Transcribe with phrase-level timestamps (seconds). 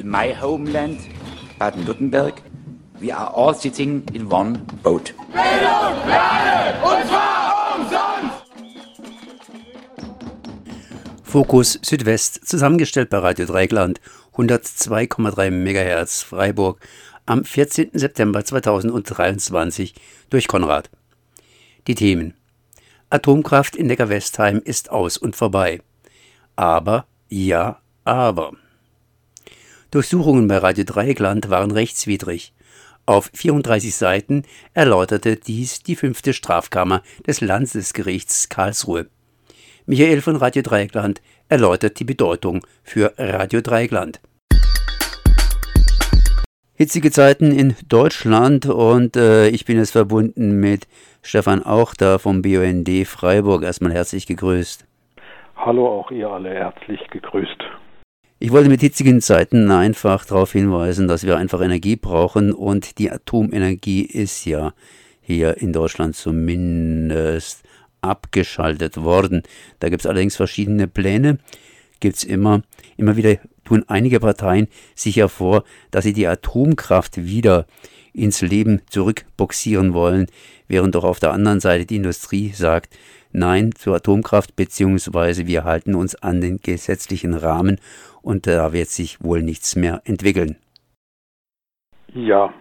[0.00, 0.98] in my homeland,
[1.58, 2.42] Baden-Württemberg,
[2.98, 5.14] we are all sitting in one boat.
[5.32, 8.44] Bildung, Lade, und zwar umsonst!
[11.22, 14.00] Fokus Südwest, zusammengestellt bei Radio Dreigland,
[14.36, 16.80] 102,3 MHz Freiburg,
[17.26, 17.90] am 14.
[17.92, 19.94] September 2023
[20.30, 20.90] durch Konrad.
[21.86, 22.34] Die Themen
[23.10, 25.82] Atomkraft in Neckar-Westheim ist aus und vorbei.
[26.56, 28.52] Aber, ja, aber.
[29.90, 32.52] Durchsuchungen bei Radio Dreieckland waren rechtswidrig.
[33.06, 39.06] Auf 34 Seiten erläuterte dies die fünfte Strafkammer des Landesgerichts Karlsruhe.
[39.86, 44.20] Michael von Radio Dreieckland erläutert die Bedeutung für Radio Dreieckland.
[46.74, 50.86] Hitzige Zeiten in Deutschland und äh, ich bin jetzt verbunden mit
[51.20, 53.64] Stefan Auchter vom BUND Freiburg.
[53.64, 54.86] Erstmal herzlich gegrüßt.
[55.56, 57.64] Hallo, auch ihr alle herzlich gegrüßt.
[58.42, 63.10] Ich wollte mit hitzigen Zeiten einfach darauf hinweisen, dass wir einfach Energie brauchen und die
[63.10, 64.72] Atomenergie ist ja
[65.20, 67.62] hier in Deutschland zumindest
[68.00, 69.42] abgeschaltet worden.
[69.78, 71.36] Da gibt es allerdings verschiedene Pläne,
[72.00, 72.62] gibt es immer.
[72.96, 77.66] Immer wieder tun einige Parteien sich hervor, dass sie die Atomkraft wieder
[78.14, 80.28] ins Leben zurückboxieren wollen,
[80.66, 82.96] während doch auf der anderen Seite die Industrie sagt,
[83.32, 87.78] Nein zur Atomkraft, beziehungsweise wir halten uns an den gesetzlichen Rahmen
[88.22, 90.56] und da wird sich wohl nichts mehr entwickeln.
[92.12, 92.52] Ja,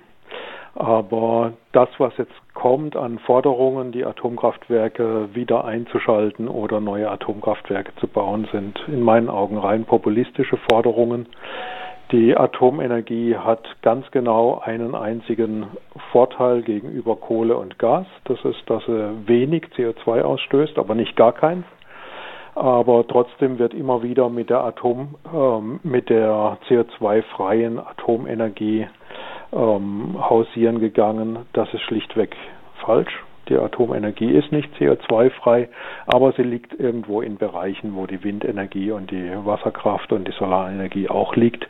[0.76, 8.08] aber das, was jetzt kommt an Forderungen, die Atomkraftwerke wieder einzuschalten oder neue Atomkraftwerke zu
[8.08, 11.28] bauen, sind in meinen Augen rein populistische Forderungen.
[12.12, 15.68] Die Atomenergie hat ganz genau einen einzigen
[16.12, 18.08] Vorteil gegenüber Kohle und Gas.
[18.24, 21.66] Das ist, dass sie wenig CO2 ausstößt, aber nicht gar keins.
[22.56, 28.88] Aber trotzdem wird immer wieder mit der Atom, ähm, mit der CO2-freien Atomenergie
[29.54, 31.40] ähm, hausieren gegangen.
[31.54, 32.36] Das ist schlichtweg
[32.86, 33.24] falsch.
[33.50, 35.70] Die Atomenergie ist nicht CO2-frei,
[36.06, 41.10] aber sie liegt irgendwo in Bereichen, wo die Windenergie und die Wasserkraft und die Solarenergie
[41.10, 41.68] auch liegt.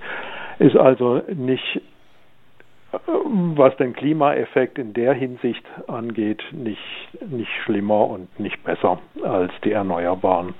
[0.60, 1.82] Ist also nicht,
[2.92, 6.80] was den Klimaeffekt in der Hinsicht angeht, nicht,
[7.30, 10.54] nicht schlimmer und nicht besser als die Erneuerbaren.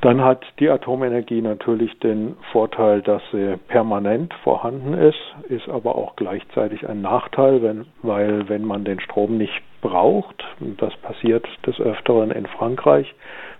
[0.00, 6.14] Dann hat die Atomenergie natürlich den Vorteil, dass sie permanent vorhanden ist, ist aber auch
[6.14, 12.30] gleichzeitig ein Nachteil, wenn, weil wenn man den Strom nicht braucht, das passiert des Öfteren
[12.30, 13.12] in Frankreich,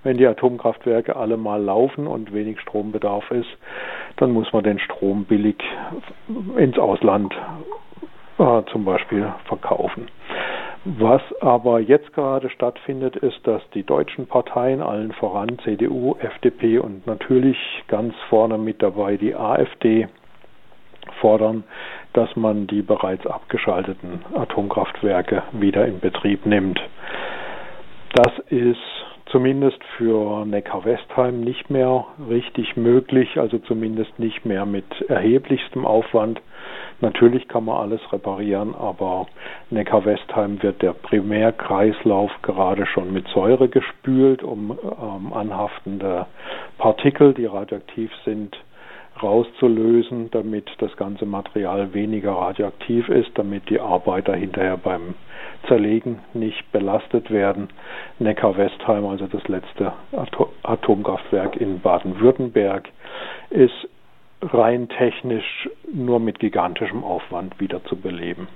[0.04, 3.48] wenn die Atomkraftwerke alle mal laufen und wenig Strombedarf ist,
[4.16, 5.56] dann muss man den Strom billig
[6.56, 7.34] ins Ausland
[8.38, 10.08] äh, zum Beispiel verkaufen.
[10.84, 17.06] Was aber jetzt gerade stattfindet, ist, dass die deutschen Parteien, allen voran CDU, FDP und
[17.06, 20.08] natürlich ganz vorne mit dabei die AfD,
[21.20, 21.64] fordern,
[22.12, 26.80] dass man die bereits abgeschalteten Atomkraftwerke wieder in Betrieb nimmt.
[28.14, 28.78] Das ist
[29.26, 36.40] zumindest für Neckar-Westheim nicht mehr richtig möglich, also zumindest nicht mehr mit erheblichstem Aufwand.
[37.00, 39.26] Natürlich kann man alles reparieren, aber
[39.70, 46.26] Neckar-Westheim wird der Primärkreislauf gerade schon mit Säure gespült, um ähm, anhaftende
[46.76, 48.56] Partikel, die radioaktiv sind,
[49.22, 55.14] rauszulösen, damit das ganze Material weniger radioaktiv ist, damit die Arbeiter hinterher beim
[55.66, 57.68] Zerlegen nicht belastet werden.
[58.18, 59.92] Neckar-Westheim, also das letzte
[60.62, 62.88] Atomkraftwerk in Baden-Württemberg,
[63.50, 63.88] ist
[64.52, 68.48] rein technisch nur mit gigantischem Aufwand wieder zu beleben.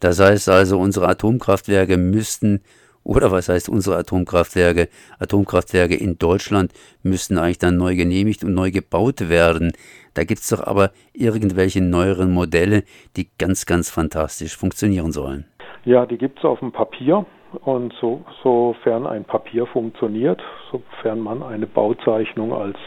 [0.00, 2.62] Das heißt also, unsere Atomkraftwerke müssten,
[3.04, 4.88] oder was heißt unsere Atomkraftwerke?
[5.18, 6.72] Atomkraftwerke in Deutschland
[7.02, 9.72] müssten eigentlich dann neu genehmigt und neu gebaut werden.
[10.14, 12.84] Da gibt es doch aber irgendwelche neueren Modelle,
[13.16, 15.46] die ganz, ganz fantastisch funktionieren sollen.
[15.84, 17.24] Ja, die gibt es auf dem Papier.
[17.64, 22.78] Und so, sofern ein Papier funktioniert, sofern man eine Bauzeichnung als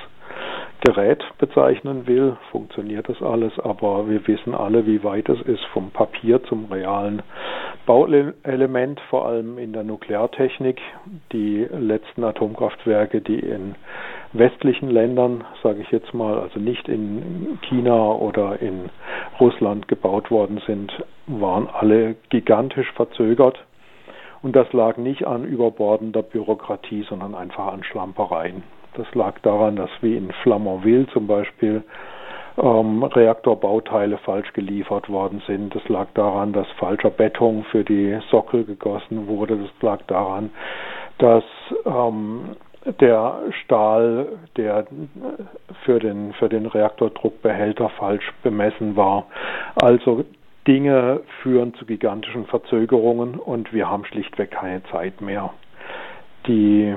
[0.82, 5.92] Gerät bezeichnen will, funktioniert das alles, aber wir wissen alle, wie weit es ist vom
[5.92, 7.22] Papier zum realen
[7.86, 10.80] Bauelement, vor allem in der Nukleartechnik.
[11.32, 13.76] Die letzten Atomkraftwerke, die in
[14.34, 18.90] westlichen Ländern, sage ich jetzt mal, also nicht in China oder in
[19.40, 20.92] Russland gebaut worden sind,
[21.28, 23.64] waren alle gigantisch verzögert.
[24.42, 28.64] Und das lag nicht an überbordender Bürokratie, sondern einfach an Schlampereien.
[28.98, 31.84] Das lag daran, dass wie in Flamanville zum Beispiel
[32.58, 35.76] ähm, Reaktorbauteile falsch geliefert worden sind.
[35.76, 39.58] Das lag daran, dass falscher Beton für die Sockel gegossen wurde.
[39.58, 40.52] Das lag daran,
[41.18, 41.44] dass
[41.86, 42.56] ähm,
[43.00, 44.28] der Stahl,
[44.58, 44.86] der
[45.84, 49.26] für den, für den Reaktordruckbehälter falsch bemessen war.
[49.76, 50.24] Also
[50.68, 55.52] Dinge führen zu gigantischen Verzögerungen und wir haben schlichtweg keine Zeit mehr.
[56.48, 56.96] Die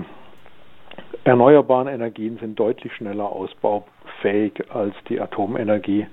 [1.24, 6.06] erneuerbaren Energien sind deutlich schneller ausbaufähig als die Atomenergie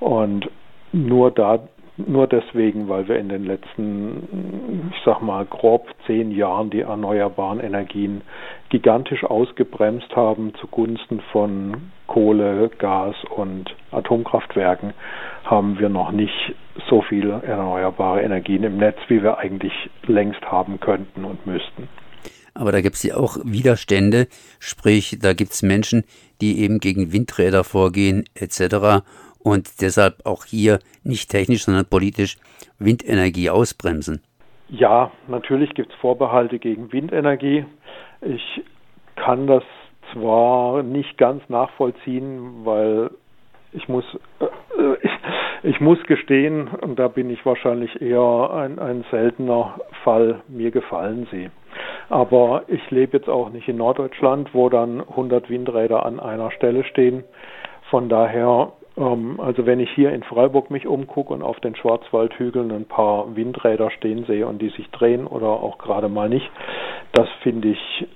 [0.00, 0.50] und
[0.92, 1.60] nur da
[1.98, 7.60] nur deswegen, weil wir in den letzten, ich sag mal, grob zehn Jahren die erneuerbaren
[7.60, 8.20] Energien
[8.68, 14.92] gigantisch ausgebremst haben zugunsten von Kohle, Gas und Atomkraftwerken,
[15.44, 16.54] haben wir noch nicht
[16.88, 19.72] so viele erneuerbare Energien im Netz, wie wir eigentlich
[20.06, 21.88] längst haben könnten und müssten.
[22.56, 26.04] Aber da gibt es ja auch Widerstände, sprich, da gibt es Menschen,
[26.40, 29.04] die eben gegen Windräder vorgehen etc
[29.46, 32.36] und deshalb auch hier nicht technisch, sondern politisch
[32.80, 34.20] Windenergie ausbremsen?
[34.68, 37.64] Ja, natürlich gibt es Vorbehalte gegen Windenergie.
[38.22, 38.62] Ich
[39.14, 39.62] kann das
[40.12, 43.10] zwar nicht ganz nachvollziehen, weil
[43.72, 44.04] ich muss,
[44.40, 45.08] äh,
[45.68, 51.28] ich, muss gestehen, und da bin ich wahrscheinlich eher ein, ein seltener Fall, mir gefallen
[51.30, 51.50] sie.
[52.08, 56.84] Aber ich lebe jetzt auch nicht in Norddeutschland, wo dann 100 Windräder an einer Stelle
[56.84, 57.24] stehen.
[57.90, 62.70] Von daher ähm, also wenn ich hier in Freiburg mich umgucke und auf den Schwarzwaldhügeln
[62.70, 66.50] ein paar Windräder stehen sehe und die sich drehen oder auch gerade mal nicht,
[67.12, 68.08] das finde ich,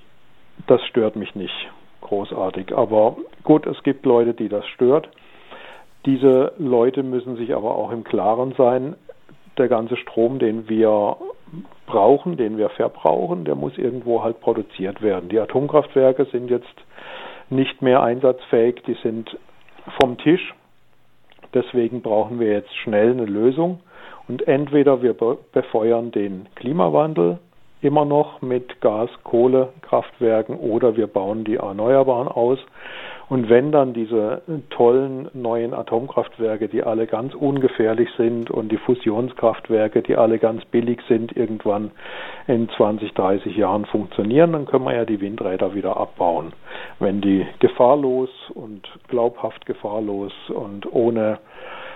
[0.67, 1.69] das stört mich nicht
[2.01, 2.75] großartig.
[2.75, 5.09] Aber gut, es gibt Leute, die das stört.
[6.05, 8.95] Diese Leute müssen sich aber auch im Klaren sein,
[9.57, 11.17] der ganze Strom, den wir
[11.85, 15.29] brauchen, den wir verbrauchen, der muss irgendwo halt produziert werden.
[15.29, 16.75] Die Atomkraftwerke sind jetzt
[17.49, 19.37] nicht mehr einsatzfähig, die sind
[19.99, 20.53] vom Tisch.
[21.53, 23.81] Deswegen brauchen wir jetzt schnell eine Lösung.
[24.27, 27.39] Und entweder wir befeuern den Klimawandel
[27.81, 32.59] immer noch mit Gas, Kohle, Kraftwerken oder wir bauen die Erneuerbaren aus.
[33.31, 34.41] Und wenn dann diese
[34.71, 40.99] tollen neuen Atomkraftwerke, die alle ganz ungefährlich sind und die Fusionskraftwerke, die alle ganz billig
[41.07, 41.91] sind, irgendwann
[42.47, 46.51] in 20, 30 Jahren funktionieren, dann können wir ja die Windräder wieder abbauen.
[46.99, 51.39] Wenn die gefahrlos und glaubhaft gefahrlos und ohne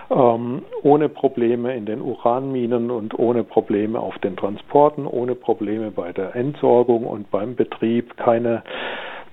[0.08, 6.12] ähm, ohne Probleme in den Uranminen und ohne Probleme auf den Transporten, ohne Probleme bei
[6.12, 8.62] der Entsorgung und beim Betrieb, keine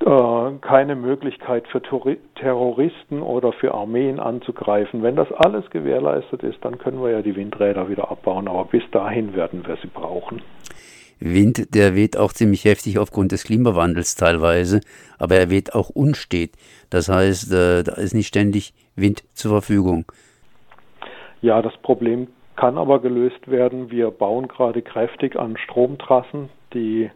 [0.03, 5.01] keine Möglichkeit für Terroristen oder für Armeen anzugreifen.
[5.01, 8.83] Wenn das alles gewährleistet ist, dann können wir ja die Windräder wieder abbauen, aber bis
[8.91, 10.41] dahin werden wir sie brauchen.
[11.19, 14.81] Wind, der weht auch ziemlich heftig aufgrund des Klimawandels teilweise,
[15.19, 16.51] aber er weht auch unstet.
[16.89, 20.05] Das heißt, äh, da ist nicht ständig Wind zur Verfügung.
[21.41, 22.27] Ja, das Problem
[22.57, 23.89] kann aber gelöst werden.
[23.89, 27.09] Wir bauen gerade kräftig an Stromtrassen, die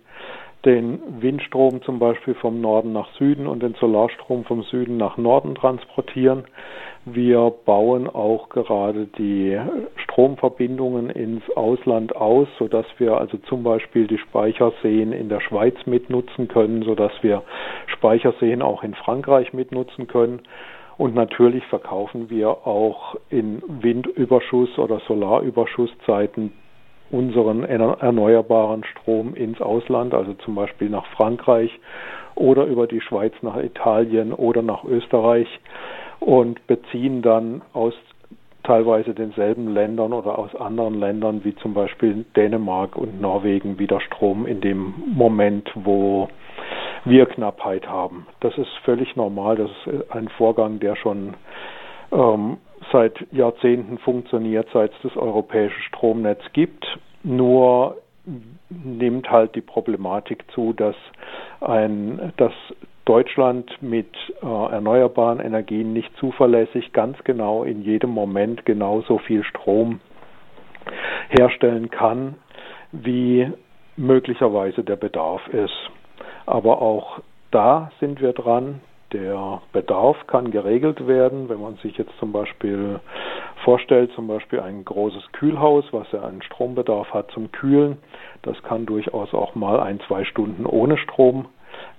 [0.65, 5.55] den Windstrom zum Beispiel vom Norden nach Süden und den Solarstrom vom Süden nach Norden
[5.55, 6.45] transportieren.
[7.05, 9.57] Wir bauen auch gerade die
[10.03, 16.47] Stromverbindungen ins Ausland aus, sodass wir also zum Beispiel die Speicherseen in der Schweiz mitnutzen
[16.47, 17.43] können, sodass wir
[17.85, 20.41] Speicherseen auch in Frankreich mitnutzen können.
[20.97, 26.51] Und natürlich verkaufen wir auch in Windüberschuss oder Solarüberschusszeiten
[27.09, 31.71] unseren erneuerbaren Strom ins Ausland, also zum Beispiel nach Frankreich
[32.35, 35.47] oder über die Schweiz nach Italien oder nach Österreich
[36.19, 37.93] und beziehen dann aus
[38.63, 44.45] teilweise denselben Ländern oder aus anderen Ländern wie zum Beispiel Dänemark und Norwegen wieder Strom
[44.45, 46.27] in dem Moment, wo
[47.05, 48.27] wir Knappheit haben.
[48.41, 49.55] Das ist völlig normal.
[49.55, 51.35] Das ist ein Vorgang, der schon
[52.11, 52.57] ähm,
[52.91, 56.85] seit Jahrzehnten funktioniert, seit es das europäische Stromnetz gibt.
[57.23, 57.97] Nur
[58.69, 60.95] nimmt halt die Problematik zu, dass
[61.61, 62.53] ein, dass
[63.05, 64.09] Deutschland mit
[64.43, 70.01] äh, erneuerbaren Energien nicht zuverlässig ganz genau in jedem Moment genauso viel Strom
[71.29, 72.35] herstellen kann,
[72.91, 73.49] wie
[73.95, 75.89] möglicherweise der Bedarf ist.
[76.45, 77.19] Aber auch
[77.51, 78.81] da sind wir dran,
[79.13, 82.99] der Bedarf kann geregelt werden, wenn man sich jetzt zum Beispiel
[83.63, 87.97] vorstellt, zum Beispiel ein großes Kühlhaus, was ja einen Strombedarf hat zum Kühlen.
[88.41, 91.45] Das kann durchaus auch mal ein, zwei Stunden ohne Strom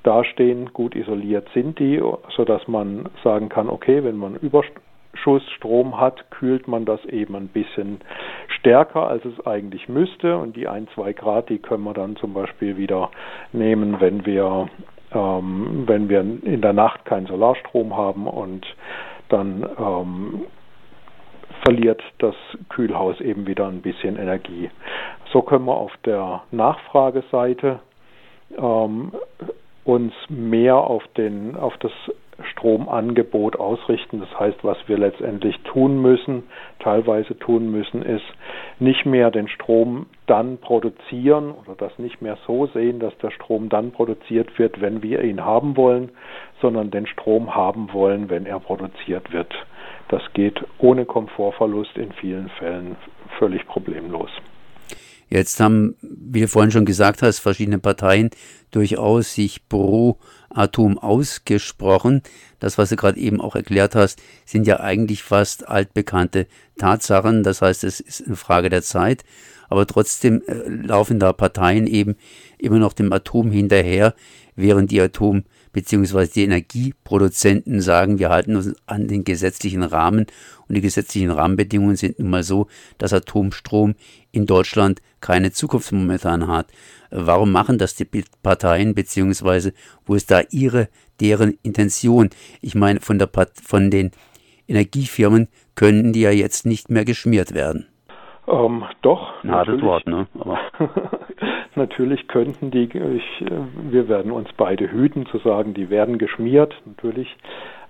[0.03, 0.73] dastehen.
[0.73, 2.03] Gut isoliert sind die,
[2.37, 8.00] sodass man sagen kann, okay, wenn man Überschussstrom hat, kühlt man das eben ein bisschen
[8.59, 10.37] stärker, als es eigentlich müsste.
[10.37, 13.11] Und die ein, zwei Grad, die können wir dann zum Beispiel wieder
[13.53, 14.69] nehmen, wenn wir
[15.12, 18.67] ähm, wenn wir in der Nacht keinen Solarstrom haben und
[19.29, 20.47] dann ähm,
[21.65, 22.35] verliert das
[22.69, 24.71] Kühlhaus eben wieder ein bisschen Energie.
[25.33, 27.81] So können wir auf der Nachfrageseite
[28.57, 29.12] ähm,
[29.85, 31.93] uns mehr auf, den, auf das
[32.52, 34.21] Stromangebot ausrichten.
[34.21, 36.45] Das heißt, was wir letztendlich tun müssen,
[36.78, 38.25] teilweise tun müssen, ist
[38.78, 43.68] nicht mehr den Strom dann produzieren oder das nicht mehr so sehen, dass der Strom
[43.68, 46.11] dann produziert wird, wenn wir ihn haben wollen,
[46.61, 49.52] sondern den Strom haben wollen, wenn er produziert wird.
[50.09, 52.97] Das geht ohne Komfortverlust in vielen Fällen
[53.38, 54.30] völlig problemlos.
[55.31, 58.31] Jetzt haben, wie du vorhin schon gesagt hast, verschiedene Parteien
[58.71, 60.19] durchaus sich pro
[60.51, 62.23] Atom ausgesprochen.
[62.61, 66.47] Das, was du gerade eben auch erklärt hast, sind ja eigentlich fast altbekannte
[66.79, 67.43] Tatsachen.
[67.43, 69.25] Das heißt, es ist eine Frage der Zeit.
[69.69, 72.17] Aber trotzdem äh, laufen da Parteien eben
[72.59, 74.15] immer noch dem Atom hinterher,
[74.57, 76.27] während die Atom- bzw.
[76.27, 80.27] die Energieproduzenten sagen, wir halten uns an den gesetzlichen Rahmen
[80.67, 82.67] und die gesetzlichen Rahmenbedingungen sind nun mal so,
[82.99, 83.95] dass Atomstrom
[84.38, 86.66] in Deutschland keine Zukunft momentan hat.
[87.11, 88.07] Warum machen das die
[88.42, 89.73] Parteien, beziehungsweise
[90.07, 90.88] wo ist da ihre,
[91.21, 92.30] deren Intention?
[92.61, 93.28] Ich meine, von, der,
[93.62, 94.12] von den
[94.68, 97.87] Energiefirmen können die ja jetzt nicht mehr geschmiert werden.
[98.47, 99.42] Ähm, doch.
[99.45, 100.26] Hartes Wort, ne?
[101.75, 103.45] Natürlich könnten die, ich,
[103.90, 106.75] wir werden uns beide hüten zu sagen, die werden geschmiert.
[106.87, 107.28] Natürlich,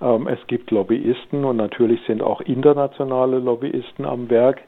[0.01, 4.61] ähm, es gibt Lobbyisten und natürlich sind auch internationale Lobbyisten am Werk.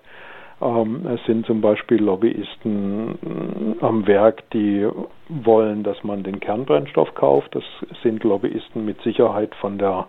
[0.60, 4.86] Ähm, es sind zum Beispiel Lobbyisten äh, am Werk, die
[5.28, 7.54] wollen, dass man den Kernbrennstoff kauft.
[7.54, 7.64] Das
[8.02, 10.06] sind Lobbyisten mit Sicherheit von der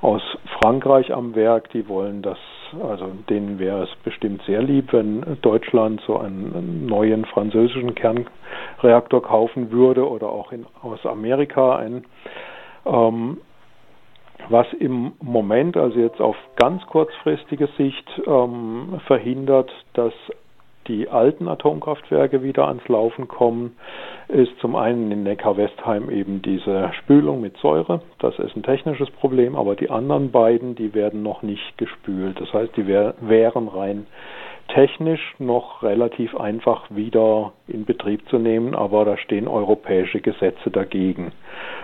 [0.00, 0.22] aus
[0.60, 2.38] Frankreich am Werk, die wollen das,
[2.82, 9.70] also denen wäre es bestimmt sehr lieb, wenn Deutschland so einen neuen französischen Kernreaktor kaufen
[9.70, 12.04] würde oder auch in, aus Amerika einen.
[12.84, 13.38] Ähm,
[14.48, 20.12] was im Moment, also jetzt auf ganz kurzfristige Sicht, ähm, verhindert, dass
[20.86, 23.76] die alten Atomkraftwerke wieder ans Laufen kommen,
[24.28, 28.02] ist zum einen in Neckar-Westheim eben diese Spülung mit Säure.
[28.18, 32.40] Das ist ein technisches Problem, aber die anderen beiden, die werden noch nicht gespült.
[32.40, 34.06] Das heißt, die wär, wären rein
[34.68, 41.32] technisch noch relativ einfach wieder in Betrieb zu nehmen, aber da stehen europäische Gesetze dagegen.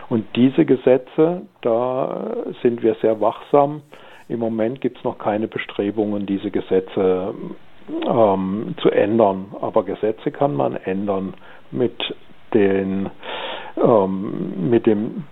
[0.08, 3.82] Und diese Gesetze, da sind wir sehr wachsam.
[4.28, 7.34] Im Moment gibt es noch keine Bestrebungen, diese Gesetze
[8.06, 9.46] ähm, zu ändern.
[9.60, 11.34] Aber Gesetze kann man ändern
[11.70, 11.94] mit
[12.54, 13.10] den
[13.76, 15.24] ähm, mit dem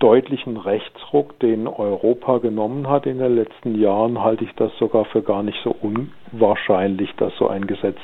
[0.00, 5.22] deutlichen Rechtsruck, den Europa genommen hat in den letzten Jahren, halte ich das sogar für
[5.22, 7.98] gar nicht so unwahrscheinlich, dass so ein Gesetz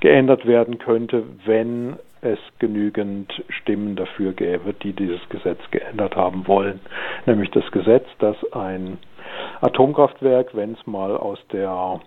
[0.00, 6.80] geändert werden könnte, wenn es genügend Stimmen dafür gäbe, die dieses Gesetz geändert haben wollen.
[7.26, 8.98] Nämlich das Gesetz, dass ein
[9.60, 12.00] Atomkraftwerk, wenn es mal aus der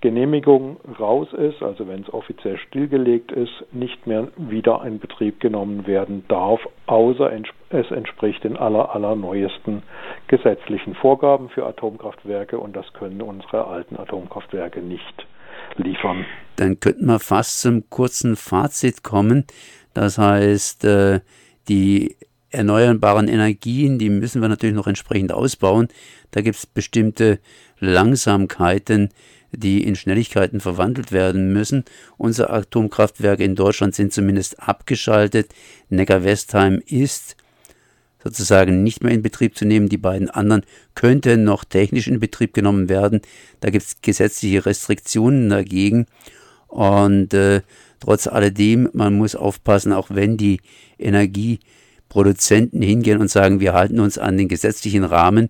[0.00, 5.86] Genehmigung raus ist, also wenn es offiziell stillgelegt ist, nicht mehr wieder in Betrieb genommen
[5.86, 7.30] werden darf, außer
[7.68, 9.82] es entspricht den aller, allerneuesten
[10.28, 15.26] gesetzlichen Vorgaben für Atomkraftwerke und das können unsere alten Atomkraftwerke nicht
[15.76, 16.24] liefern.
[16.56, 19.44] Dann könnten wir fast zum kurzen Fazit kommen.
[19.92, 21.20] Das heißt, äh,
[21.68, 22.16] die
[22.50, 25.88] erneuerbaren Energien, die müssen wir natürlich noch entsprechend ausbauen.
[26.30, 27.38] Da gibt es bestimmte
[27.78, 29.10] Langsamkeiten,
[29.52, 31.84] die in Schnelligkeiten verwandelt werden müssen.
[32.16, 35.52] Unsere Atomkraftwerke in Deutschland sind zumindest abgeschaltet.
[35.88, 37.36] Neckar-Westheim ist
[38.22, 39.88] sozusagen nicht mehr in Betrieb zu nehmen.
[39.88, 40.64] Die beiden anderen
[40.94, 43.20] könnten noch technisch in Betrieb genommen werden.
[43.60, 46.06] Da gibt es gesetzliche Restriktionen dagegen.
[46.68, 47.62] Und äh,
[47.98, 50.60] trotz alledem, man muss aufpassen, auch wenn die
[50.98, 55.48] Energieproduzenten hingehen und sagen, wir halten uns an den gesetzlichen Rahmen,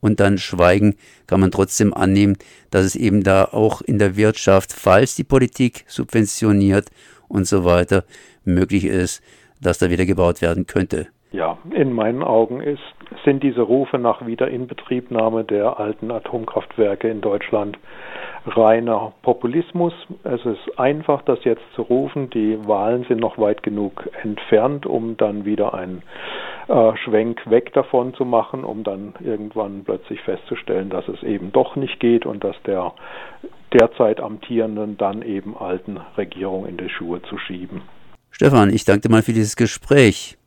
[0.00, 2.36] und dann schweigen, kann man trotzdem annehmen,
[2.70, 6.90] dass es eben da auch in der Wirtschaft, falls die Politik subventioniert
[7.28, 8.04] und so weiter,
[8.44, 9.22] möglich ist,
[9.60, 11.08] dass da wieder gebaut werden könnte.
[11.32, 12.82] Ja, in meinen Augen ist,
[13.24, 17.78] sind diese Rufe nach Wiederinbetriebnahme der alten Atomkraftwerke in Deutschland
[18.46, 19.92] reiner Populismus.
[20.24, 22.30] Es ist einfach, das jetzt zu rufen.
[22.30, 26.02] Die Wahlen sind noch weit genug entfernt, um dann wieder einen
[26.68, 31.76] äh, Schwenk weg davon zu machen, um dann irgendwann plötzlich festzustellen, dass es eben doch
[31.76, 32.92] nicht geht und dass der
[33.72, 37.82] derzeit amtierenden dann eben alten Regierung in die Schuhe zu schieben.
[38.30, 40.38] Stefan, ich danke dir mal für dieses Gespräch.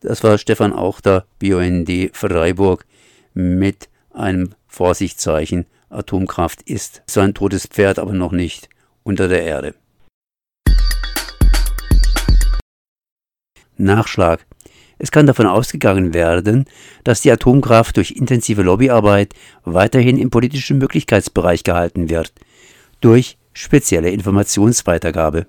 [0.00, 2.84] Das war Stefan Auchter, BUND Freiburg,
[3.32, 7.02] mit einem Vorsichtszeichen Atomkraft ist.
[7.06, 8.68] So ein totes Pferd, aber noch nicht
[9.02, 9.74] unter der Erde.
[13.76, 14.46] Nachschlag.
[14.98, 16.66] Es kann davon ausgegangen werden,
[17.02, 19.34] dass die Atomkraft durch intensive Lobbyarbeit
[19.64, 22.32] weiterhin im politischen Möglichkeitsbereich gehalten wird,
[23.00, 25.46] durch spezielle Informationsweitergabe.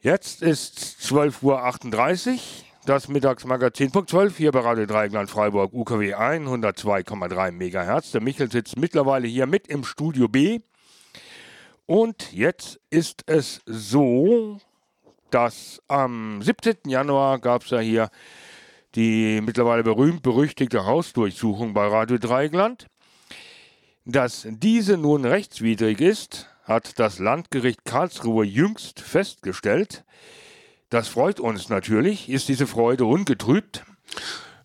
[0.00, 2.38] Jetzt ist 12.38 Uhr,
[2.86, 8.12] das Mittagsmagazin Punkt 12 hier bei Radio Dreigland Freiburg UKW 102,3 MHz.
[8.12, 10.60] Der Michel sitzt mittlerweile hier mit im Studio B.
[11.84, 14.60] Und jetzt ist es so,
[15.30, 16.76] dass am 17.
[16.86, 18.10] Januar gab es ja hier
[18.94, 22.86] die mittlerweile berühmt-berüchtigte Hausdurchsuchung bei Radio Dreigland.
[24.04, 30.04] Dass diese nun rechtswidrig ist, hat das Landgericht Karlsruhe jüngst festgestellt.
[30.90, 32.28] Das freut uns natürlich.
[32.28, 33.84] Ist diese Freude ungetrübt?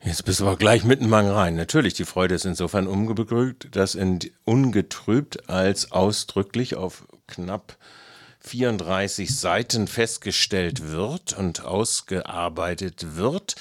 [0.02, 1.56] Jetzt bist du aber gleich mitten mal rein.
[1.56, 7.78] Natürlich, die Freude ist insofern ungetrübt, dass in ungetrübt als ausdrücklich auf knapp
[8.44, 13.56] 34 Seiten festgestellt wird und ausgearbeitet wird,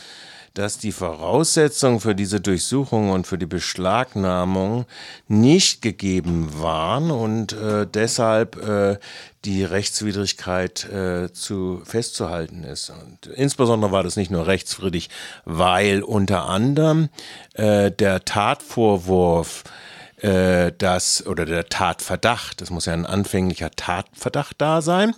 [0.55, 4.85] dass die Voraussetzungen für diese Durchsuchung und für die Beschlagnahmung
[5.27, 8.99] nicht gegeben waren und äh, deshalb äh,
[9.45, 12.91] die Rechtswidrigkeit äh, zu festzuhalten ist.
[12.91, 15.09] Und insbesondere war das nicht nur rechtswidrig,
[15.45, 17.09] weil unter anderem
[17.55, 19.65] äh, der Tatvorwurf
[20.23, 25.15] äh, das oder der Tatverdacht, das muss ja ein anfänglicher Tatverdacht da sein,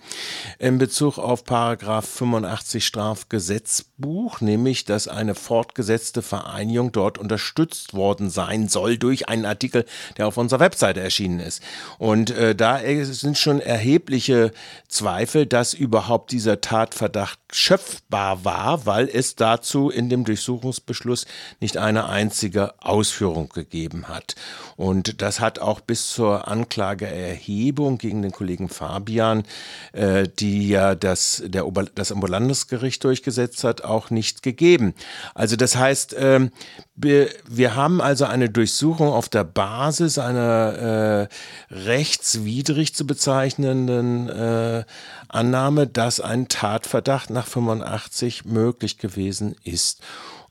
[0.59, 8.69] in Bezug auf Paragraph 85 Strafgesetzbuch, nämlich, dass eine fortgesetzte Vereinigung dort unterstützt worden sein
[8.69, 9.85] soll durch einen Artikel,
[10.17, 11.63] der auf unserer Webseite erschienen ist.
[11.99, 14.53] Und äh, da sind schon erhebliche
[14.89, 21.25] Zweifel, dass überhaupt dieser Tatverdacht schöpfbar war, weil es dazu in dem Durchsuchungsbeschluss
[21.61, 24.35] nicht eine einzige Ausführung gegeben hat.
[24.75, 29.45] Und das hat auch bis zur Anklageerhebung gegen den Kollegen Fabian,
[29.93, 34.95] äh, die ja das, der Ober, das Oberlandesgericht durchgesetzt hat, auch nicht gegeben.
[35.35, 36.51] Also das heißt, äh,
[36.97, 41.29] wir haben also eine Durchsuchung auf der Basis einer
[41.71, 44.85] äh, rechtswidrig zu bezeichnenden äh,
[45.29, 50.01] Annahme, dass ein Tatverdacht nach 85 möglich gewesen ist.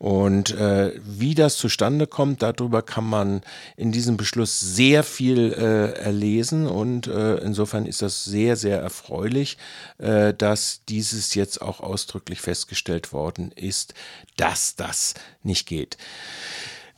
[0.03, 3.41] Und äh, wie das zustande kommt, darüber kann man
[3.77, 6.67] in diesem Beschluss sehr viel äh, erlesen.
[6.67, 9.57] Und äh, insofern ist das sehr, sehr erfreulich,
[9.99, 13.93] äh, dass dieses jetzt auch ausdrücklich festgestellt worden ist,
[14.35, 15.95] dass das nicht geht.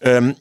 [0.02, 0.36] Ähm,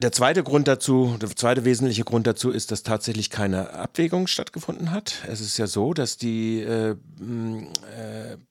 [0.00, 4.90] der zweite Grund dazu, der zweite wesentliche Grund dazu ist, dass tatsächlich keine Abwägung stattgefunden
[4.90, 5.22] hat.
[5.28, 6.96] Es ist ja so, dass die äh, äh,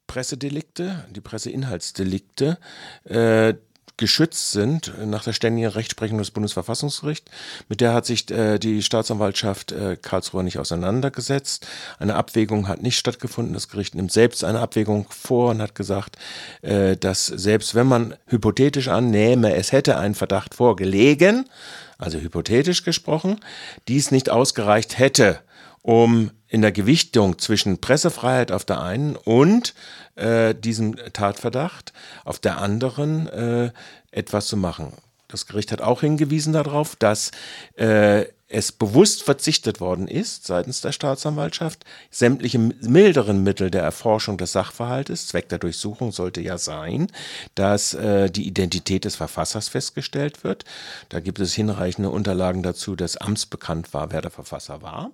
[0.08, 2.58] Pressedelikte, die Presseinhaltsdelikte,
[3.03, 3.56] äh,
[3.97, 7.29] geschützt sind nach der ständigen Rechtsprechung des Bundesverfassungsgerichts.
[7.69, 11.67] Mit der hat sich äh, die Staatsanwaltschaft äh, Karlsruhe nicht auseinandergesetzt.
[11.99, 13.53] Eine Abwägung hat nicht stattgefunden.
[13.53, 16.17] Das Gericht nimmt selbst eine Abwägung vor und hat gesagt,
[16.62, 21.49] äh, dass selbst wenn man hypothetisch annehme, es hätte ein Verdacht vorgelegen,
[21.97, 23.39] also hypothetisch gesprochen,
[23.88, 25.39] dies nicht ausgereicht hätte,
[25.82, 29.73] um in der Gewichtung zwischen Pressefreiheit auf der einen und
[30.13, 31.93] äh, diesem Tatverdacht
[32.25, 33.71] auf der anderen äh,
[34.11, 34.93] etwas zu machen.
[35.29, 37.31] Das Gericht hat auch hingewiesen darauf, dass
[37.75, 44.51] äh, es bewusst verzichtet worden ist seitens der Staatsanwaltschaft, sämtliche milderen Mittel der Erforschung des
[44.51, 47.07] Sachverhaltes, Zweck der Durchsuchung sollte ja sein,
[47.55, 50.65] dass äh, die Identität des Verfassers festgestellt wird.
[51.09, 55.09] Da gibt es hinreichende Unterlagen dazu, dass amtsbekannt war, wer der Verfasser war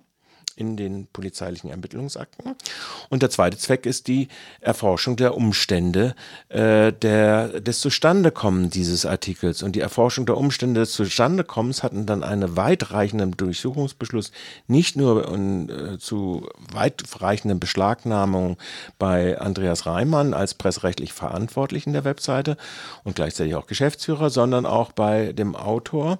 [0.60, 2.54] in den polizeilichen Ermittlungsakten.
[3.08, 4.28] Und der zweite Zweck ist die
[4.60, 6.14] Erforschung der Umstände
[6.50, 9.62] äh, der, des Zustandekommen dieses Artikels.
[9.62, 14.32] Und die Erforschung der Umstände des Zustandekommens hatten dann einen weitreichenden Durchsuchungsbeschluss,
[14.66, 18.56] nicht nur äh, zu weitreichenden Beschlagnahmungen
[18.98, 22.56] bei Andreas Reimann als presserechtlich Verantwortlichen der Webseite
[23.02, 26.18] und gleichzeitig auch Geschäftsführer, sondern auch bei dem Autor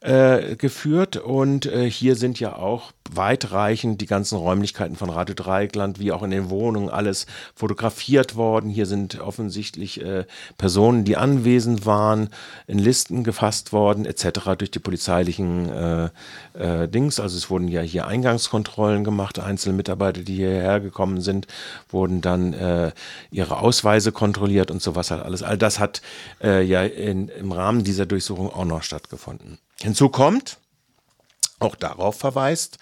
[0.00, 1.16] äh, geführt.
[1.16, 6.22] Und äh, hier sind ja auch weitreichend die ganzen Räumlichkeiten von Radio Dreieckland, wie auch
[6.22, 8.70] in den Wohnungen, alles fotografiert worden.
[8.70, 10.24] Hier sind offensichtlich äh,
[10.58, 12.30] Personen, die anwesend waren,
[12.66, 14.56] in Listen gefasst worden, etc.
[14.58, 16.08] durch die polizeilichen äh,
[16.54, 17.20] äh, Dings.
[17.20, 19.38] Also es wurden ja hier Eingangskontrollen gemacht.
[19.38, 21.46] Einzelne Mitarbeiter, die hierher gekommen sind,
[21.90, 22.92] wurden dann äh,
[23.30, 25.42] ihre Ausweise kontrolliert und sowas halt alles.
[25.42, 26.02] All das hat
[26.42, 29.58] äh, ja in, im Rahmen dieser Durchsuchung auch noch stattgefunden.
[29.80, 30.58] Hinzu kommt,
[31.62, 32.78] auch darauf verweist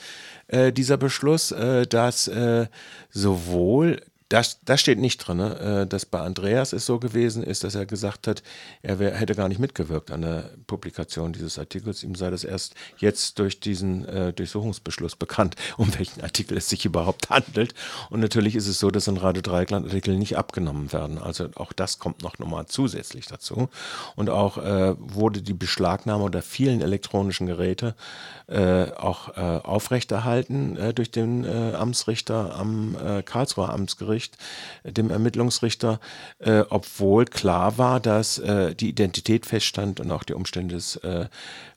[0.49, 2.67] äh, dieser Beschluss, äh, dass äh,
[3.11, 5.39] sowohl das, das steht nicht drin.
[5.39, 5.87] Ne?
[5.89, 8.43] Dass bei Andreas es so gewesen ist, dass er gesagt hat,
[8.81, 12.05] er wär, hätte gar nicht mitgewirkt an der Publikation dieses Artikels.
[12.05, 16.85] Ihm sei das erst jetzt durch diesen äh, Durchsuchungsbeschluss bekannt, um welchen Artikel es sich
[16.85, 17.75] überhaupt handelt.
[18.09, 21.19] Und natürlich ist es so, dass in Radio Dreikland Artikel nicht abgenommen werden.
[21.19, 23.69] Also auch das kommt noch nochmal zusätzlich dazu.
[24.15, 27.97] Und auch äh, wurde die Beschlagnahme der vielen elektronischen Geräte
[28.47, 34.37] äh, auch äh, aufrechterhalten äh, durch den äh, Amtsrichter am Karlsruher Amtsgericht Gericht,
[34.85, 36.01] dem Ermittlungsrichter,
[36.39, 41.27] äh, obwohl klar war, dass äh, die Identität feststand und auch die Umstände des äh,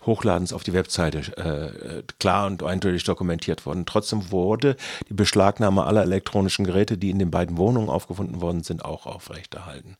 [0.05, 3.85] Hochladens auf die Webseite äh, klar und eindeutig dokumentiert wurden.
[3.85, 4.75] Trotzdem wurde
[5.09, 9.95] die Beschlagnahme aller elektronischen Geräte, die in den beiden Wohnungen aufgefunden worden sind, auch aufrechterhalten.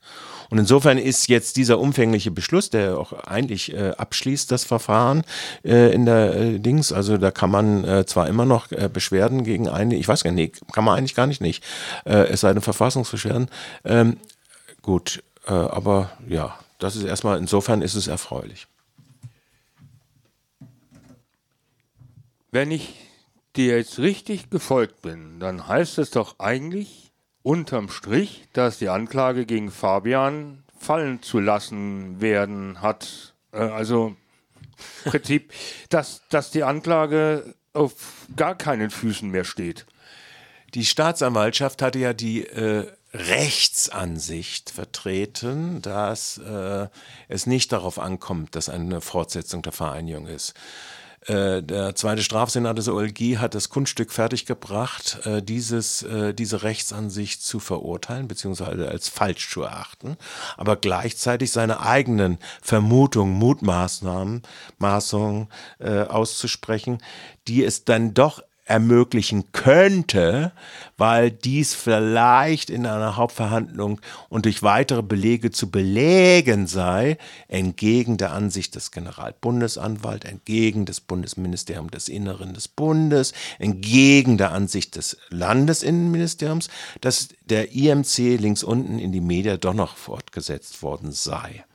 [0.49, 5.23] Und insofern ist jetzt dieser umfängliche Beschluss, der auch eigentlich äh, abschließt das Verfahren
[5.63, 9.43] äh, in der äh, Dings, also da kann man äh, zwar immer noch äh, Beschwerden
[9.43, 11.63] gegen eine, ich weiß gar nicht, nee, kann man eigentlich gar nicht nicht,
[12.33, 13.49] es sei denn Verfassungsbeschwerden.
[13.85, 14.17] Ähm,
[14.81, 18.67] gut, aber ja, das ist erstmal, insofern ist es erfreulich.
[22.51, 22.95] Wenn ich
[23.55, 29.45] dir jetzt richtig gefolgt bin, dann heißt es doch eigentlich unterm Strich, dass die Anklage
[29.45, 33.33] gegen Fabian fallen zu lassen werden hat.
[33.51, 34.15] Äh, also
[35.05, 35.53] im Prinzip,
[35.89, 39.85] dass, dass die Anklage auf gar keinen Füßen mehr steht.
[40.73, 46.87] Die Staatsanwaltschaft hatte ja die äh, Rechtsansicht vertreten, dass äh,
[47.27, 50.55] es nicht darauf ankommt, dass eine Fortsetzung der Vereinigung ist.
[51.27, 57.43] Äh, der zweite Strafsenat des OLG hat das Kunststück fertiggebracht, äh, dieses, äh, diese Rechtsansicht
[57.43, 60.17] zu verurteilen, beziehungsweise als falsch zu erachten,
[60.57, 64.41] aber gleichzeitig seine eigenen Vermutungen, Mutmaßnahmen,
[64.79, 65.47] Maßungen
[65.79, 67.01] auszusprechen,
[67.47, 70.53] die es dann doch ermöglichen könnte,
[70.97, 73.99] weil dies vielleicht in einer Hauptverhandlung
[74.29, 81.91] und durch weitere Belege zu belegen sei, entgegen der Ansicht des Generalbundesanwalts, entgegen des Bundesministeriums
[81.91, 86.69] des Inneren des Bundes, entgegen der Ansicht des Landesinnenministeriums,
[87.01, 91.65] dass der IMC links unten in die Media doch noch fortgesetzt worden sei.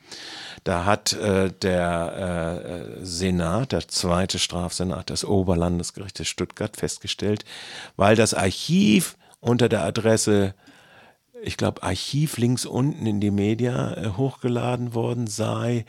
[0.69, 7.47] Da hat äh, der äh, Senat, der zweite Strafsenat des Oberlandesgerichtes Stuttgart festgestellt,
[7.97, 10.53] weil das Archiv unter der Adresse
[11.43, 15.85] ich glaube, Archiv links unten in die Media äh, hochgeladen worden sei.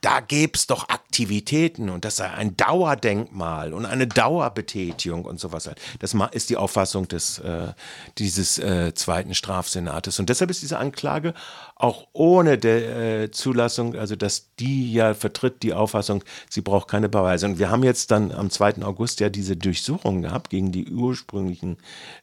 [0.00, 5.70] Da gäbe es doch Aktivitäten und das sei ein Dauerdenkmal und eine Dauerbetätigung und sowas.
[5.98, 7.72] Das ist die Auffassung des, äh,
[8.18, 10.18] dieses äh, zweiten Strafsenates.
[10.18, 11.34] Und deshalb ist diese Anklage
[11.76, 17.46] auch ohne äh, Zulassung, also dass die ja vertritt die Auffassung, sie braucht keine Beweise.
[17.46, 18.82] Und wir haben jetzt dann am 2.
[18.82, 21.76] August ja diese Durchsuchung gehabt gegen die ursprünglichen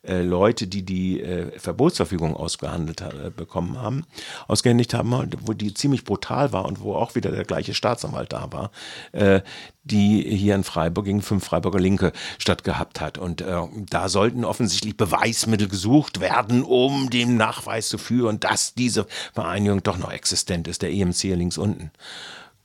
[0.04, 1.24] Leute, die die
[1.58, 4.06] Verbotsverfügung ausgehandelt äh, bekommen haben,
[4.48, 8.52] ausgehändigt haben, wo die ziemlich brutal war und wo auch wieder der gleiche Staatsanwalt da
[8.52, 8.72] war
[9.12, 9.42] äh,
[9.84, 13.18] die hier in Freiburg gegen fünf Freiburger Linke stattgehabt hat.
[13.18, 19.08] Und äh, da sollten offensichtlich Beweismittel gesucht werden, um den Nachweis zu führen, dass diese
[19.34, 21.92] Vereinigung doch noch existent ist, der EMC hier links unten.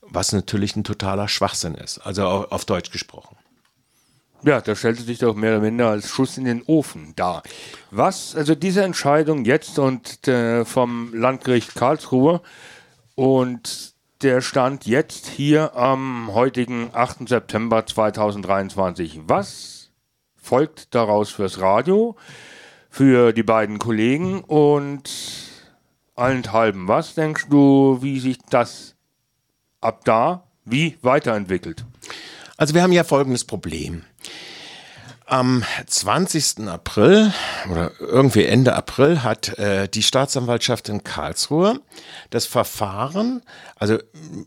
[0.03, 3.37] Was natürlich ein totaler Schwachsinn ist, also auf Deutsch gesprochen.
[4.47, 7.43] Ja, das stellte sich doch mehr oder minder als Schuss in den Ofen dar.
[7.91, 12.41] Was, also diese Entscheidung jetzt und äh, vom Landgericht Karlsruhe
[13.17, 17.29] und der Stand jetzt hier am heutigen 8.
[17.29, 19.23] September 2023.
[19.27, 19.91] Was
[20.37, 22.15] folgt daraus fürs Radio,
[22.89, 25.11] für die beiden Kollegen und
[26.15, 26.87] allenthalben?
[26.87, 28.95] Was denkst du, wie sich das
[29.81, 31.85] ab da wie weiterentwickelt?
[32.57, 34.05] Also wir haben ja folgendes Problem.
[35.29, 36.69] Am 20.
[36.69, 37.33] April
[37.69, 41.81] oder irgendwie Ende April hat äh, die Staatsanwaltschaft in Karlsruhe
[42.31, 43.43] das Verfahren,
[43.75, 43.99] also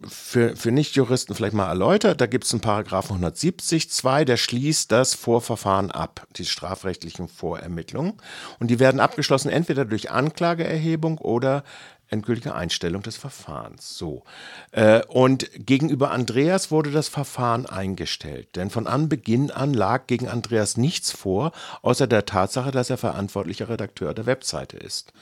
[0.07, 4.89] für, für Nichtjuristen vielleicht mal erläutert, da gibt es einen Paragraphen 170 2, der schließt
[4.89, 8.13] das Vorverfahren ab, die strafrechtlichen Vorermittlungen.
[8.61, 11.65] Und die werden abgeschlossen entweder durch Anklageerhebung oder
[12.09, 13.97] endgültige Einstellung des Verfahrens.
[13.97, 14.23] So.
[14.71, 20.77] Äh, und gegenüber Andreas wurde das Verfahren eingestellt, denn von Anbeginn an lag gegen Andreas
[20.77, 25.13] nichts vor, außer der Tatsache, dass er verantwortlicher Redakteur der Webseite ist.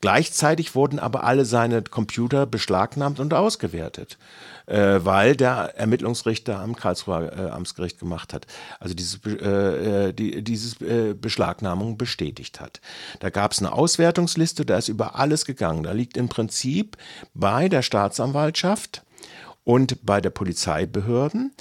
[0.00, 4.18] Gleichzeitig wurden aber alle seine Computer beschlagnahmt und ausgewertet,
[4.66, 8.46] äh, weil der Ermittlungsrichter am Karlsruher äh, Amtsgericht gemacht hat,
[8.78, 12.80] also diese, äh, äh die, diese äh, Beschlagnahmung bestätigt hat.
[13.20, 15.82] Da gab es eine Auswertungsliste, da ist über alles gegangen.
[15.82, 16.96] Da liegt im Prinzip
[17.32, 19.02] bei der Staatsanwaltschaft
[19.64, 21.52] und bei der Polizeibehörden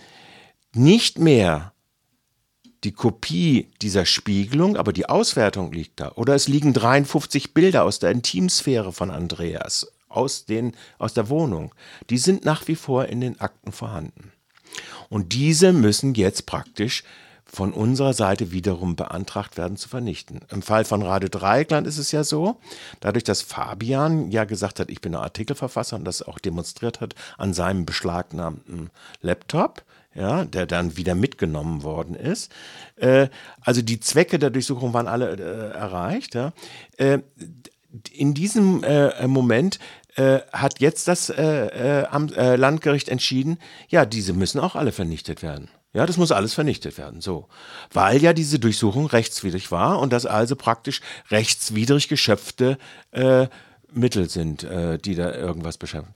[0.74, 1.72] nicht mehr
[2.86, 6.12] die Kopie dieser Spiegelung, aber die Auswertung liegt da.
[6.16, 11.74] Oder es liegen 53 Bilder aus der Intimsphäre von Andreas, aus, den, aus der Wohnung.
[12.10, 14.32] Die sind nach wie vor in den Akten vorhanden.
[15.10, 17.04] Und diese müssen jetzt praktisch
[17.46, 20.42] von unserer Seite wiederum beantragt werden zu vernichten.
[20.52, 22.58] Im Fall von Radio Dreieckland ist es ja so,
[23.00, 27.16] dadurch, dass Fabian ja gesagt hat, ich bin ein Artikelverfasser und das auch demonstriert hat
[27.38, 28.90] an seinem beschlagnahmten
[29.22, 29.84] Laptop,
[30.16, 32.52] ja, der dann wieder mitgenommen worden ist.
[32.96, 33.28] Äh,
[33.62, 36.34] also die Zwecke der Durchsuchung waren alle äh, erreicht.
[36.34, 36.54] Ja.
[36.98, 37.20] Äh,
[38.12, 39.80] in diesem äh, Moment
[40.16, 42.06] äh, hat jetzt das äh,
[42.56, 45.70] Landgericht entschieden, ja, diese müssen auch alle vernichtet werden.
[45.94, 47.48] Ja, das muss alles vernichtet werden, so.
[47.94, 51.00] Weil ja diese Durchsuchung rechtswidrig war und das also praktisch
[51.32, 52.78] rechtswidrig geschöpfte
[53.94, 54.68] Mittel sind,
[55.06, 56.14] die da irgendwas beschäftigen.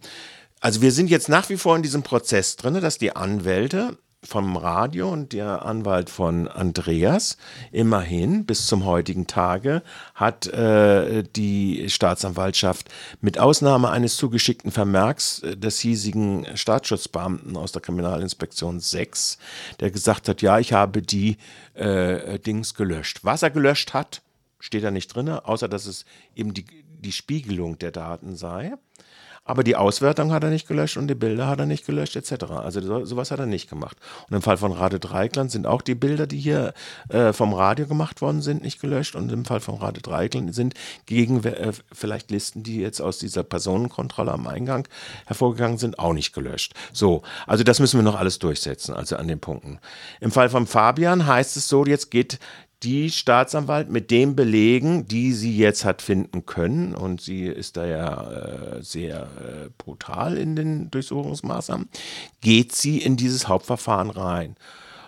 [0.59, 4.57] Also wir sind jetzt nach wie vor in diesem Prozess drin, dass die Anwälte vom
[4.57, 7.37] Radio und der Anwalt von Andreas.
[7.71, 9.81] Immerhin bis zum heutigen Tage
[10.13, 12.89] hat äh, die Staatsanwaltschaft
[13.21, 19.37] mit Ausnahme eines zugeschickten Vermerks des hiesigen Staatsschutzbeamten aus der Kriminalinspektion 6,
[19.79, 21.37] der gesagt hat, ja, ich habe die
[21.75, 23.19] äh, Dings gelöscht.
[23.23, 24.21] Was er gelöscht hat,
[24.59, 26.03] steht da nicht drin, außer dass es
[26.35, 26.65] eben die,
[26.99, 28.73] die Spiegelung der Daten sei.
[29.45, 32.45] Aber die Auswertung hat er nicht gelöscht und die Bilder hat er nicht gelöscht, etc.
[32.51, 33.97] Also so, sowas hat er nicht gemacht.
[34.29, 36.73] Und im Fall von Radio Dreikland sind auch die Bilder, die hier
[37.09, 39.15] äh, vom Radio gemacht worden sind, nicht gelöscht.
[39.15, 40.73] Und im Fall von Radio Dreikland sind
[41.05, 44.87] gegen äh, vielleicht Listen, die jetzt aus dieser Personenkontrolle am Eingang
[45.25, 46.73] hervorgegangen sind, auch nicht gelöscht.
[46.93, 49.79] So, also das müssen wir noch alles durchsetzen, also an den Punkten.
[50.19, 52.39] Im Fall von Fabian heißt es so, jetzt geht
[52.83, 57.85] die Staatsanwalt mit den Belegen, die sie jetzt hat finden können, und sie ist da
[57.85, 61.89] ja äh, sehr äh, brutal in den Durchsuchungsmaßnahmen,
[62.41, 64.55] geht sie in dieses Hauptverfahren rein.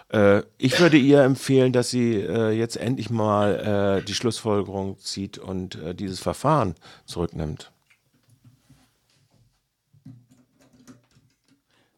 [0.09, 5.37] Äh, ich würde ihr empfehlen, dass sie äh, jetzt endlich mal äh, die Schlussfolgerung zieht
[5.37, 7.71] und äh, dieses Verfahren zurücknimmt.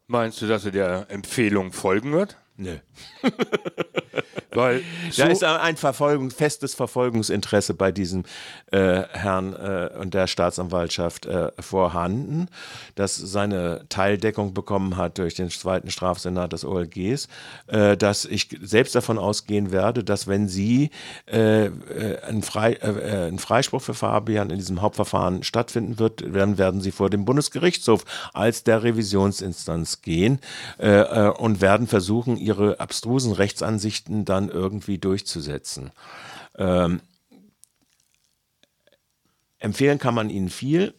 [0.06, 2.36] Meinst du, dass sie der Empfehlung folgen wird?
[2.56, 2.76] Nö.
[4.56, 8.24] Weil so da ist ein Verfolgung, festes Verfolgungsinteresse bei diesem
[8.70, 12.48] äh, Herrn äh, und der Staatsanwaltschaft äh, vorhanden,
[12.94, 17.28] das seine Teildeckung bekommen hat durch den zweiten Strafsenat des OLGs,
[17.66, 20.90] äh, dass ich selbst davon ausgehen werde, dass wenn Sie
[21.26, 21.70] äh, äh,
[22.28, 27.10] ein, Frei, ein Freispruch für Fabian in diesem Hauptverfahren stattfinden wird, dann werden Sie vor
[27.10, 30.40] dem Bundesgerichtshof als der Revisionsinstanz gehen
[30.78, 35.92] und werden versuchen, Ihre abstrusen Rechtsansichten dann irgendwie durchzusetzen.
[36.56, 37.00] Ähm,
[39.58, 40.94] empfehlen kann man ihnen viel.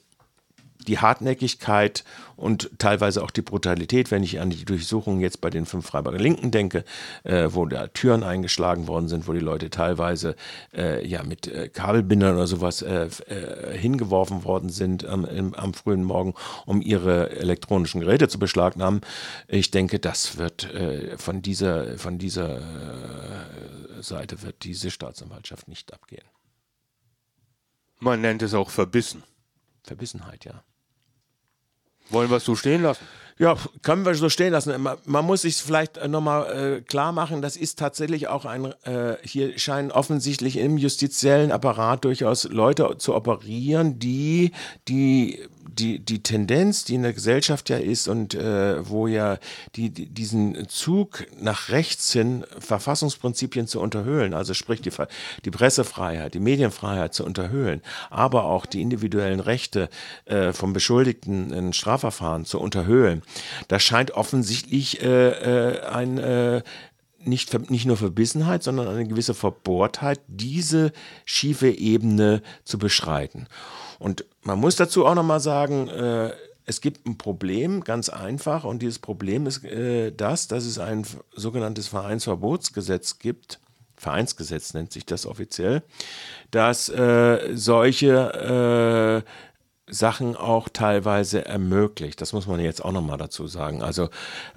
[0.88, 2.04] Die Hartnäckigkeit
[2.36, 6.20] und teilweise auch die Brutalität, wenn ich an die Durchsuchungen jetzt bei den fünf Freiburger
[6.20, 6.84] Linken denke,
[7.24, 10.36] äh, wo da Türen eingeschlagen worden sind, wo die Leute teilweise
[10.76, 15.74] äh, ja mit äh, Kabelbindern oder sowas äh, äh, hingeworfen worden sind am, im, am,
[15.74, 16.34] frühen Morgen,
[16.66, 19.02] um ihre elektronischen Geräte zu beschlagnahmen.
[19.48, 22.62] Ich denke, das wird äh, von dieser, von dieser
[24.02, 26.26] Seite wird diese Staatsanwaltschaft nicht abgehen.
[28.00, 29.24] Man nennt es auch Verbissen.
[29.84, 30.64] Verbissenheit, ja.
[32.10, 33.04] Wollen wir es so stehen lassen?
[33.38, 34.88] Ja, können wir so stehen lassen.
[35.04, 39.60] Man, muss sich vielleicht nochmal äh, klar machen, das ist tatsächlich auch ein, äh, hier
[39.60, 44.52] scheinen offensichtlich im justiziellen Apparat durchaus Leute zu operieren, die
[44.88, 49.38] die die, die Tendenz, die in der Gesellschaft ja ist und äh, wo ja
[49.76, 54.92] die, die, diesen Zug nach rechts hin Verfassungsprinzipien zu unterhöhlen, also sprich die,
[55.44, 59.90] die Pressefreiheit, die Medienfreiheit zu unterhöhlen, aber auch die individuellen Rechte
[60.26, 63.22] äh, vom Beschuldigten in Strafverfahren zu unterhöhlen,
[63.68, 66.62] da scheint offensichtlich äh, äh ein äh,
[67.26, 70.92] nicht, nicht nur Verbissenheit, sondern eine gewisse Verbohrtheit, diese
[71.26, 73.48] schiefe Ebene zu beschreiten.
[74.00, 76.32] Und man muss dazu auch nochmal sagen, äh,
[76.66, 81.06] es gibt ein Problem, ganz einfach, und dieses Problem ist äh, das, dass es ein
[81.36, 83.60] sogenanntes Vereinsverbotsgesetz gibt.
[83.96, 85.84] Vereinsgesetz nennt sich das offiziell,
[86.52, 89.30] dass äh, solche äh,
[89.88, 92.20] Sachen auch teilweise ermöglicht.
[92.20, 93.84] Das muss man jetzt auch nochmal dazu sagen.
[93.84, 94.06] Also,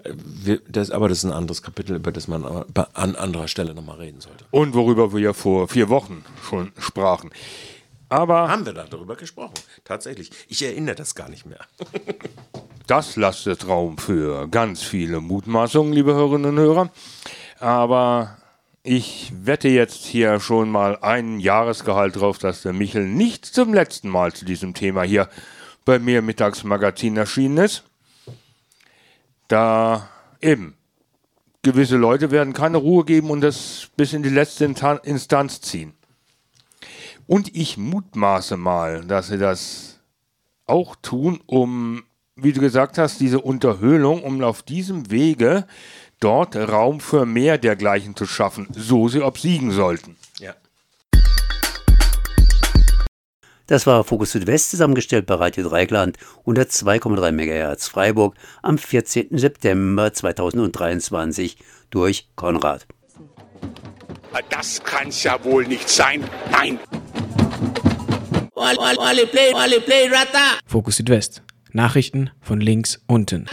[0.02, 3.74] äh, wir, das, aber das ist ein anderes Kapitel, über das man an anderer Stelle
[3.74, 4.44] nochmal reden sollte.
[4.50, 7.30] Und worüber wir ja vor vier Wochen schon sprachen.
[8.08, 9.54] Aber haben wir da darüber gesprochen?
[9.84, 10.30] Tatsächlich.
[10.48, 11.60] Ich erinnere das gar nicht mehr.
[12.86, 16.90] das lastet Raum für ganz viele Mutmaßungen, liebe Hörerinnen und Hörer.
[17.60, 18.38] Aber
[18.82, 24.08] ich wette jetzt hier schon mal ein Jahresgehalt drauf, dass der Michel nicht zum letzten
[24.08, 25.28] Mal zu diesem Thema hier
[25.84, 27.84] bei mir im Mittagsmagazin erschienen ist.
[29.48, 30.08] Da
[30.40, 30.78] eben
[31.62, 34.64] gewisse Leute werden keine Ruhe geben und das bis in die letzte
[35.02, 35.97] Instanz ziehen.
[37.28, 40.00] Und ich mutmaße mal, dass sie das
[40.64, 42.04] auch tun, um,
[42.36, 45.66] wie du gesagt hast, diese Unterhöhlung, um auf diesem Wege
[46.20, 50.16] dort Raum für mehr dergleichen zu schaffen, so sie obsiegen sollten.
[50.40, 50.54] Ja.
[53.66, 59.36] Das war Fokus Südwest zusammengestellt bei Radio Dreigland 102,3 MHz Freiburg am 14.
[59.36, 61.58] September 2023
[61.90, 62.86] durch Konrad.
[64.48, 66.24] Das kann's ja wohl nicht sein.
[66.50, 66.78] Nein.
[70.66, 71.42] Fokus Südwest.
[71.72, 73.46] Nachrichten von links unten.